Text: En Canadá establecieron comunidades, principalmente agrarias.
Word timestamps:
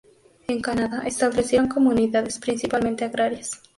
En 0.47 0.61
Canadá 0.61 1.03
establecieron 1.05 1.67
comunidades, 1.67 2.39
principalmente 2.39 3.05
agrarias. 3.05 3.61